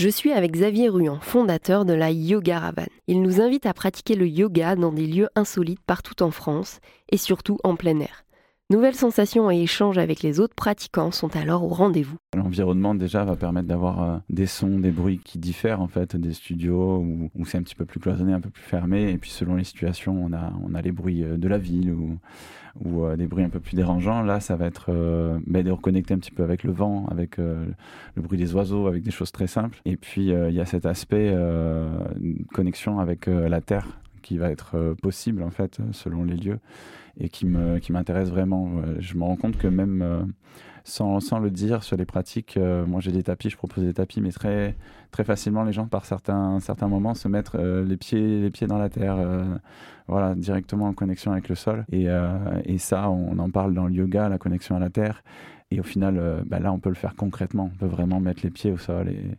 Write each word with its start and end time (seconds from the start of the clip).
Je 0.00 0.08
suis 0.08 0.30
avec 0.30 0.52
Xavier 0.52 0.88
Ruan, 0.88 1.18
fondateur 1.20 1.84
de 1.84 1.92
la 1.92 2.12
Yoga 2.12 2.60
Ravan. 2.60 2.86
Il 3.08 3.20
nous 3.20 3.40
invite 3.40 3.66
à 3.66 3.74
pratiquer 3.74 4.14
le 4.14 4.28
yoga 4.28 4.76
dans 4.76 4.92
des 4.92 5.08
lieux 5.08 5.28
insolites 5.34 5.80
partout 5.84 6.22
en 6.22 6.30
France 6.30 6.78
et 7.10 7.16
surtout 7.16 7.58
en 7.64 7.74
plein 7.74 7.98
air. 7.98 8.24
Nouvelles 8.70 8.94
sensations 8.94 9.50
et 9.50 9.62
échanges 9.62 9.96
avec 9.96 10.22
les 10.22 10.40
autres 10.40 10.54
pratiquants 10.54 11.10
sont 11.10 11.34
alors 11.34 11.64
au 11.64 11.68
rendez-vous. 11.68 12.18
L'environnement 12.36 12.94
déjà 12.94 13.24
va 13.24 13.34
permettre 13.34 13.66
d'avoir 13.66 14.02
euh, 14.02 14.18
des 14.28 14.44
sons, 14.44 14.78
des 14.78 14.90
bruits 14.90 15.22
qui 15.24 15.38
diffèrent 15.38 15.80
en 15.80 15.88
fait 15.88 16.16
des 16.16 16.34
studios 16.34 16.98
où, 17.34 17.46
c'est 17.46 17.56
un 17.56 17.62
petit 17.62 17.74
peu 17.74 17.86
plus 17.86 17.98
cloisonné, 17.98 18.34
un 18.34 18.42
peu 18.42 18.50
plus 18.50 18.62
fermé. 18.62 19.10
Et 19.10 19.16
puis 19.16 19.30
selon 19.30 19.54
les 19.54 19.64
situations, 19.64 20.22
on 20.22 20.34
a, 20.34 20.82
les 20.82 20.92
bruits 20.92 21.24
euh, 21.24 21.38
de 21.38 21.48
la 21.48 21.56
ville 21.56 21.92
ou, 21.92 22.18
ou 22.84 23.06
euh, 23.06 23.16
des 23.16 23.26
bruits 23.26 23.42
un 23.42 23.48
peu 23.48 23.58
plus 23.58 23.74
dérangeants. 23.74 24.20
Là, 24.20 24.38
ça 24.38 24.54
va 24.54 24.66
être 24.66 24.92
ben, 25.46 25.64
de 25.64 25.70
reconnecter 25.70 26.12
un 26.12 26.18
petit 26.18 26.30
peu 26.30 26.42
avec 26.42 26.62
le 26.62 26.72
vent, 26.72 27.06
avec 27.10 27.38
le 27.38 27.74
bruit 28.18 28.36
des 28.36 28.54
oiseaux, 28.54 28.86
avec 28.86 29.02
des 29.02 29.10
choses 29.10 29.32
très 29.32 29.46
simples. 29.46 29.80
Et 29.86 29.96
puis 29.96 30.26
il 30.26 30.52
y 30.52 30.60
a 30.60 30.66
cet 30.66 30.84
aspect 30.84 31.34
connexion 32.52 33.00
avec 33.00 33.28
la 33.28 33.62
terre 33.62 33.86
qui 34.22 34.38
va 34.38 34.50
être 34.50 34.94
possible 35.02 35.42
en 35.42 35.50
fait 35.50 35.78
selon 35.92 36.24
les 36.24 36.36
lieux 36.36 36.58
et 37.18 37.28
qui 37.28 37.46
me 37.46 37.78
qui 37.78 37.92
m'intéresse 37.92 38.30
vraiment. 38.30 38.70
Je 38.98 39.14
me 39.16 39.24
rends 39.24 39.36
compte 39.36 39.56
que 39.56 39.66
même 39.66 40.02
euh, 40.02 40.22
sans, 40.84 41.20
sans, 41.20 41.38
le 41.38 41.50
dire 41.50 41.82
sur 41.82 41.96
les 41.96 42.06
pratiques, 42.06 42.56
euh, 42.56 42.86
moi 42.86 43.00
j'ai 43.00 43.12
des 43.12 43.22
tapis, 43.22 43.50
je 43.50 43.56
propose 43.56 43.84
des 43.84 43.94
tapis, 43.94 44.20
mais 44.20 44.30
très 44.32 44.76
très 45.10 45.24
facilement 45.24 45.64
les 45.64 45.72
gens 45.72 45.86
par 45.86 46.04
certains 46.04 46.60
certains 46.60 46.88
moments 46.88 47.14
se 47.14 47.28
mettre 47.28 47.56
euh, 47.58 47.84
les 47.84 47.96
pieds 47.96 48.40
les 48.40 48.50
pieds 48.50 48.66
dans 48.66 48.78
la 48.78 48.88
terre, 48.88 49.18
voilà 50.06 50.34
directement 50.34 50.86
en 50.86 50.94
connexion 50.94 51.32
avec 51.32 51.48
le 51.48 51.54
sol. 51.54 51.84
Et, 51.92 52.06
et, 52.64 52.78
ça, 52.78 53.10
on 53.10 53.38
en 53.38 53.50
parle 53.50 53.74
dans 53.74 53.86
le 53.86 53.92
yoga, 53.92 54.28
la 54.28 54.38
connexion 54.38 54.76
à 54.76 54.78
la 54.78 54.90
terre. 54.90 55.22
Et 55.70 55.80
au 55.80 55.82
final, 55.82 56.42
bah 56.46 56.60
là, 56.60 56.72
on 56.72 56.78
peut 56.78 56.88
le 56.88 56.94
faire 56.94 57.14
concrètement. 57.14 57.70
On 57.74 57.76
peut 57.78 57.86
vraiment 57.86 58.20
mettre 58.20 58.40
les 58.42 58.50
pieds 58.50 58.72
au 58.72 58.78
sol 58.78 59.10
et, 59.10 59.36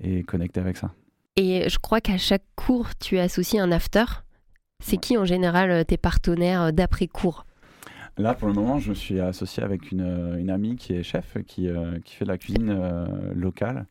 et 0.00 0.22
connecter 0.24 0.60
avec 0.60 0.78
ça. 0.78 0.90
Et 1.36 1.68
je 1.68 1.78
crois 1.78 2.00
qu'à 2.00 2.16
chaque 2.16 2.44
cours, 2.54 2.96
tu 2.96 3.18
associes 3.18 3.58
un 3.58 3.70
after. 3.70 4.04
C'est 4.82 4.96
qui 4.96 5.18
en 5.18 5.26
général 5.26 5.70
euh, 5.70 5.84
tes 5.84 5.98
partenaires 5.98 6.62
euh, 6.62 6.70
d'après-cours 6.70 7.44
Là, 8.18 8.32
pour 8.32 8.48
le 8.48 8.54
moment, 8.54 8.78
je 8.78 8.90
me 8.90 8.94
suis 8.94 9.20
associé 9.20 9.62
avec 9.62 9.92
une, 9.92 10.00
euh, 10.00 10.38
une 10.38 10.48
amie 10.48 10.76
qui 10.76 10.94
est 10.94 11.02
chef, 11.02 11.36
qui, 11.46 11.68
qui 12.04 12.14
fait 12.14 12.24
de 12.24 12.30
la 12.30 12.38
cuisine 12.38 12.74
locale. 13.34 13.86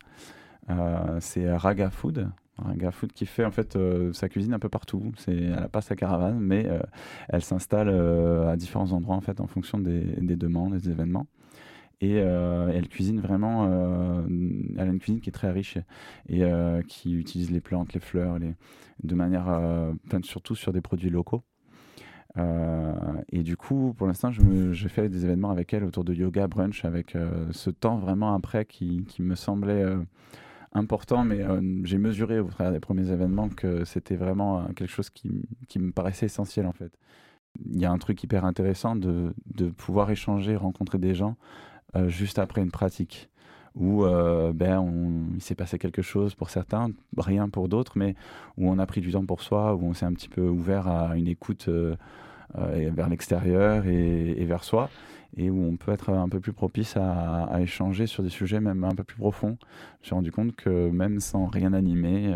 c'est 1.20 1.55
Raga 1.55 1.92
Food. 1.92 2.28
Raga 2.58 2.89
Food 2.89 3.14
qui 3.14 3.28
fait 3.28 3.45
en 3.45 3.52
fait 3.52 3.77
sa 4.14 4.27
cuisine 4.27 4.55
un 4.55 4.59
peu 4.59 4.70
partout. 4.70 5.11
C'est, 5.17 5.36
elle 5.36 5.50
n'a 5.52 5.67
pas 5.67 5.81
sa 5.81 5.95
caravane, 5.95 6.39
mais 6.39 6.67
elle 7.30 7.44
s'installe 7.44 7.89
à 7.89 8.55
différents 8.55 8.94
endroits 8.94 9.16
en 9.16 9.22
fait 9.22 9.39
en 9.39 9.45
fonction 9.45 9.77
des, 9.77 10.02
des 10.02 10.36
demandes, 10.36 10.75
des 10.75 10.89
événements. 10.89 11.27
Et 12.06 12.16
elle 12.16 12.88
cuisine 12.88 13.20
vraiment. 13.20 13.66
elle 14.78 14.88
a 14.88 14.92
une 14.92 15.00
cuisine 15.00 15.22
qui 15.22 15.30
est 15.30 15.34
très 15.34 15.52
riche 15.52 15.78
et 16.30 16.44
qui 16.88 17.14
utilise 17.14 17.52
les 17.52 17.61
plantes, 17.61 17.94
les 17.94 18.00
fleurs, 18.00 18.38
de 19.03 19.16
manière, 19.16 19.50
euh, 19.50 19.94
surtout 20.23 20.56
sur 20.56 20.73
des 20.73 20.81
produits 20.81 21.09
locaux. 21.09 21.44
Euh, 22.38 22.94
et 23.31 23.44
du 23.44 23.56
coup, 23.56 23.94
pour 23.98 24.08
l'instant, 24.08 24.30
j'ai 24.31 24.89
fait 24.89 25.09
des 25.09 25.26
événements 25.26 25.52
avec 25.52 25.73
elle 25.73 25.83
autour 25.83 26.03
de 26.03 26.14
yoga 26.14 26.48
brunch, 26.48 26.83
avec 26.83 27.16
euh, 27.16 27.48
ce 27.52 27.70
temps 27.70 27.98
vraiment 27.98 28.33
après 28.36 28.66
qui, 28.66 29.06
me 29.20 29.36
semblait 29.36 29.86
important, 30.73 31.23
mais 31.23 31.45
j'ai 31.83 31.98
mesuré 31.98 32.39
au 32.39 32.48
travers 32.48 32.73
des 32.73 32.81
premiers 32.81 33.09
événements 33.09 33.50
que 33.50 33.86
c'était 33.86 34.17
vraiment 34.17 34.66
quelque 34.76 34.92
chose 34.92 35.09
qui, 35.09 35.80
me 35.80 35.92
paraissait 35.92 36.26
essentiel 36.26 36.66
en 36.66 36.73
fait. 36.73 36.92
Il 37.72 37.80
y 37.80 37.86
a 37.86 37.92
un 37.92 37.98
truc 37.98 38.22
hyper 38.22 38.44
intéressant 38.44 38.98
de 38.98 39.33
pouvoir 39.78 40.11
échanger, 40.11 40.58
rencontrer 40.58 40.98
des 40.98 41.16
gens 41.16 41.38
juste 42.08 42.40
après 42.40 42.62
une 42.62 42.72
pratique 42.72 43.30
où 43.76 44.06
euh, 44.06 44.54
ben, 44.54 44.80
on, 44.80 45.36
il 45.36 45.42
s'est 45.42 45.56
passé 45.56 45.78
quelque 45.78 46.02
chose 46.02 46.34
pour 46.34 46.50
certains, 46.50 46.92
rien 47.18 47.50
pour 47.50 47.68
d'autres, 47.68 47.94
mais 47.98 48.16
où 48.58 48.70
on 48.70 48.80
a 48.80 48.86
pris 48.86 49.02
du 49.02 49.12
temps 49.12 49.26
pour 49.26 49.42
soi, 49.42 49.76
où 49.76 49.86
on 49.86 49.94
s'est 49.94 50.06
un 50.06 50.14
petit 50.14 50.30
peu 50.30 50.48
ouvert 50.48 50.88
à 50.88 51.18
une 51.18 51.28
écoute 51.28 51.66
euh, 51.68 51.96
euh, 52.58 52.90
vers 52.94 53.10
l'extérieur 53.10 53.86
et, 53.86 54.45
vers 54.45 54.64
soi, 54.64 54.89
et 55.37 55.49
où 55.49 55.63
on 55.63 55.77
peut 55.77 55.91
être 55.91 56.09
un 56.09 56.30
peu 56.30 56.39
plus 56.39 56.53
propice 56.53 56.95
à, 56.97 57.49
échanger 57.59 58.08
sur 58.08 58.23
des 58.23 58.30
sujets 58.30 58.59
même 58.59 58.83
un 58.83 58.95
peu 58.95 59.03
plus 59.03 59.17
profonds. 59.17 59.58
Suis 60.02 60.13
rendu 60.13 60.31
compte 60.31 60.55
que 60.55 60.89
même 60.89 61.19
sans 61.19 61.47
rien 61.47 61.73
animer, 61.73 62.33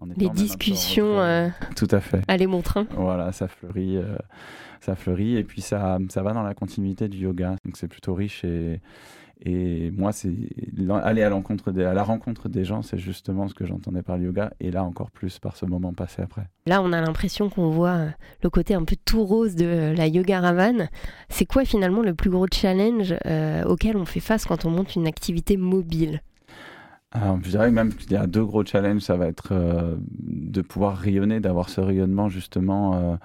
en 0.00 0.06
les 0.16 0.28
discussions, 0.30 1.50
tout 1.76 1.88
à 1.90 2.00
fait, 2.00 2.22
allez 2.28 2.46
mon 2.46 2.62
train. 2.62 2.86
Voilà, 2.96 3.32
ça 3.32 3.48
fleurit, 3.48 3.98
ça 4.80 4.94
fleurit, 4.94 5.36
et 5.36 5.44
puis 5.44 5.60
ça, 5.60 5.98
ça 6.08 6.22
va 6.22 6.32
dans 6.32 6.42
la 6.42 6.54
continuité 6.54 7.08
du 7.08 7.18
yoga, 7.18 7.56
donc 7.64 7.76
c'est 7.76 7.88
plutôt 7.88 8.14
riche 8.14 8.44
et 8.44 8.80
et 9.40 9.90
moi, 9.90 10.12
c'est 10.12 10.32
aller 11.02 11.22
à, 11.22 11.28
l'encontre 11.28 11.70
à 11.78 11.94
la 11.94 12.02
rencontre 12.02 12.48
des 12.48 12.64
gens, 12.64 12.82
c'est 12.82 12.98
justement 12.98 13.48
ce 13.48 13.54
que 13.54 13.66
j'entendais 13.66 14.02
par 14.02 14.16
le 14.16 14.24
yoga, 14.24 14.52
et 14.60 14.70
là 14.70 14.84
encore 14.84 15.10
plus 15.10 15.38
par 15.38 15.56
ce 15.56 15.66
moment 15.66 15.92
passé 15.92 16.22
après. 16.22 16.48
Là, 16.66 16.80
on 16.82 16.92
a 16.92 17.00
l'impression 17.00 17.50
qu'on 17.50 17.68
voit 17.70 17.96
euh, 17.96 18.08
le 18.42 18.50
côté 18.50 18.74
un 18.74 18.84
peu 18.84 18.96
tout 19.04 19.24
rose 19.24 19.54
de 19.54 19.66
euh, 19.66 19.94
la 19.94 20.06
yoga 20.06 20.40
Ravan. 20.40 20.88
C'est 21.28 21.46
quoi 21.46 21.64
finalement 21.64 22.02
le 22.02 22.14
plus 22.14 22.30
gros 22.30 22.46
challenge 22.52 23.14
euh, 23.26 23.64
auquel 23.64 23.96
on 23.96 24.04
fait 24.04 24.20
face 24.20 24.46
quand 24.46 24.64
on 24.64 24.70
monte 24.70 24.94
une 24.94 25.06
activité 25.06 25.56
mobile? 25.56 26.22
Alors, 27.10 27.38
je 27.42 27.50
dirais 27.50 27.70
même 27.70 27.94
qu'il 27.94 28.12
y 28.12 28.16
a 28.16 28.26
deux 28.26 28.44
gros 28.44 28.64
challenges. 28.64 29.02
Ça 29.02 29.16
va 29.16 29.28
être 29.28 29.54
de 30.18 30.60
pouvoir 30.62 30.96
rayonner, 30.96 31.38
d'avoir 31.38 31.68
ce 31.68 31.80
rayonnement 31.80 32.28
justement 32.28 33.18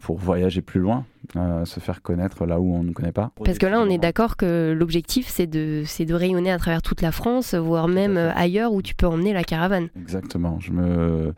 pour 0.00 0.18
voyager 0.18 0.62
plus 0.62 0.80
loin, 0.80 1.04
euh, 1.34 1.64
se 1.64 1.80
faire 1.80 2.02
connaître 2.02 2.46
là 2.46 2.60
où 2.60 2.74
on 2.74 2.82
ne 2.82 2.92
connaît 2.92 3.12
pas. 3.12 3.32
Parce 3.44 3.58
que 3.58 3.66
là, 3.66 3.80
on 3.80 3.88
est 3.88 3.98
d'accord 3.98 4.36
que 4.36 4.74
l'objectif, 4.78 5.28
c'est 5.28 5.46
de, 5.46 5.82
de 5.82 6.14
rayonner 6.14 6.50
à 6.50 6.58
travers 6.58 6.82
toute 6.82 7.02
la 7.02 7.12
France, 7.12 7.54
voire 7.54 7.88
même 7.88 8.16
ailleurs 8.16 8.72
où 8.72 8.82
tu 8.82 8.94
peux 8.94 9.06
emmener 9.06 9.32
la 9.32 9.44
caravane. 9.44 9.88
Exactement. 9.98 10.60
Je 10.60 10.72
me... 10.72 11.34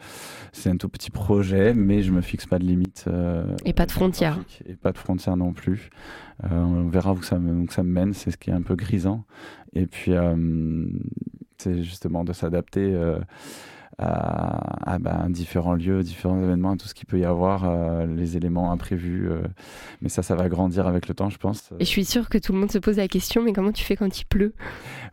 C'est 0.52 0.70
un 0.70 0.76
tout 0.76 0.88
petit 0.88 1.10
projet, 1.10 1.74
mais 1.74 2.02
je 2.02 2.12
me 2.12 2.20
fixe 2.20 2.46
pas 2.46 2.58
de 2.58 2.64
limite. 2.64 3.04
Euh, 3.06 3.44
et 3.64 3.72
pas 3.72 3.86
de 3.86 3.92
frontières. 3.92 4.38
Et 4.66 4.74
pas 4.74 4.92
de 4.92 4.98
frontières 4.98 5.36
non 5.36 5.52
plus. 5.52 5.90
Euh, 6.44 6.48
on 6.50 6.88
verra 6.88 7.12
où 7.12 7.22
ça, 7.22 7.38
me, 7.38 7.62
où 7.62 7.70
ça 7.70 7.82
me 7.82 7.90
mène, 7.90 8.12
c'est 8.12 8.30
ce 8.30 8.36
qui 8.36 8.50
est 8.50 8.54
un 8.54 8.62
peu 8.62 8.74
grisant. 8.74 9.24
Et 9.74 9.86
puis, 9.86 10.12
c'est 11.58 11.82
justement 11.82 12.24
de 12.24 12.32
s'adapter 12.32 12.96
à, 13.98 14.98
bah, 15.00 15.26
différents 15.28 15.74
lieux, 15.74 16.02
différents 16.02 16.40
événements, 16.40 16.76
tout 16.76 16.86
ce 16.86 16.94
qu'il 16.94 17.06
peut 17.06 17.18
y 17.18 17.24
avoir, 17.24 17.64
euh, 17.64 18.06
les 18.06 18.36
éléments 18.36 18.70
imprévus. 18.70 19.28
Euh. 19.30 19.42
mais 20.02 20.08
ça, 20.08 20.22
ça 20.22 20.36
va 20.36 20.48
grandir 20.48 20.86
avec 20.86 21.08
le 21.08 21.14
temps, 21.14 21.30
je 21.30 21.38
pense. 21.38 21.70
Et 21.80 21.84
je 21.84 21.90
suis 21.90 22.04
sûre 22.04 22.28
que 22.28 22.38
tout 22.38 22.52
le 22.52 22.60
monde 22.60 22.70
se 22.70 22.78
pose 22.78 22.96
la 22.96 23.08
question, 23.08 23.42
mais 23.42 23.52
comment 23.52 23.72
tu 23.72 23.84
fais 23.84 23.96
quand 23.96 24.20
il 24.20 24.24
pleut? 24.24 24.54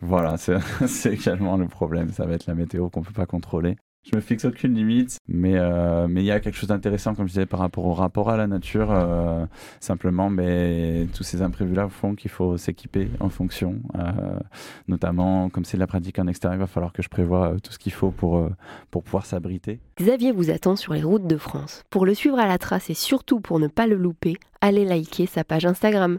Voilà, 0.02 0.38
c'est 0.38 1.14
également 1.14 1.58
le 1.58 1.68
problème. 1.68 2.10
Ça 2.10 2.26
va 2.26 2.34
être 2.34 2.46
la 2.46 2.56
météo 2.56 2.90
qu'on 2.90 3.02
ne 3.02 3.06
peut 3.06 3.14
pas 3.14 3.26
contrôler 3.26 3.78
je 4.06 4.16
me 4.16 4.22
fixe 4.22 4.46
aucune 4.46 4.76
limite, 4.76 5.18
mais 5.28 5.56
euh, 5.56 6.08
mais 6.08 6.22
il 6.22 6.26
y 6.26 6.32
a 6.32 6.40
quelque 6.40 6.56
chose 6.56 6.70
d'intéressant, 6.70 7.16
comme 7.16 7.28
je 7.28 7.34
disais, 7.34 7.46
par 7.46 7.60
rapport 7.60 7.86
au 7.86 7.94
rapport 7.94 8.30
à 8.30 8.38
la 8.38 8.46
nature. 8.46 8.92
Euh, 8.92 9.46
simplement, 9.80 10.30
mais 10.30 11.08
tous 11.16 11.24
ces 11.24 11.42
imprévus-là 11.42 11.90
font 11.90 12.14
qu'il 12.14 12.30
faut 12.30 12.58
s'équiper 12.58 13.10
en 13.20 13.30
fonction. 13.30 13.80
Euh, 13.96 14.40
notamment, 14.88 15.50
comme 15.50 15.66
c'est 15.66 15.78
de 15.78 15.80
la 15.80 15.88
pratique 15.88 16.20
en 16.20 16.28
extérieur, 16.28 16.58
il 16.58 16.60
va 16.60 16.68
falloir 16.68 16.94
que 16.94 17.02
je 17.02 17.10
prévoie 17.10 17.56
tout 17.64 17.72
ce 17.72 17.80
qu'il 17.80 17.94
faut 17.94 18.12
pour 18.12 18.48
pour 18.92 19.04
pouvoir 19.04 19.26
s'abriter. 19.26 19.80
Xavier 20.00 20.32
vous 20.32 20.52
attend 20.52 20.76
sur 20.76 20.94
les 20.94 21.04
routes 21.04 21.28
de 21.28 21.38
France. 21.38 21.84
Pour 21.90 22.06
le 22.06 22.14
suivre 22.14 22.38
à 22.38 22.48
la 22.48 22.58
trace 22.58 22.90
et 22.90 22.94
surtout 22.94 23.40
pour 23.40 23.60
ne 23.60 23.68
pas 23.68 23.88
le 23.88 23.96
louper, 23.96 24.38
allez 24.62 24.86
liker 24.86 25.26
sa 25.26 25.44
page 25.44 25.66
Instagram. 25.66 26.14